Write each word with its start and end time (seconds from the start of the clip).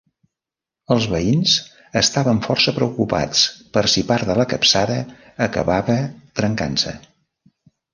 Els 0.95 1.03
veïns 1.11 1.53
estaven 2.01 2.41
força 2.49 2.75
preocupats 2.79 3.45
per 3.77 3.87
si 3.97 4.07
part 4.11 4.33
de 4.33 4.41
la 4.43 4.49
capçada 4.57 5.01
acabava 5.51 6.03
trencant-se. 6.43 7.01